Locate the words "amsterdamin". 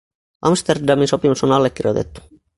0.49-1.07